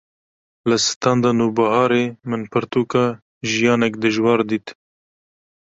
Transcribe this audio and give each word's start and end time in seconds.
li 0.69 0.77
standa 0.89 1.29
Nûbiharê 1.39 2.05
min 2.29 2.41
pirtûka 2.51 3.05
“Jiyanek 3.51 3.93
Dijwar” 4.01 4.39
dît 4.49 4.67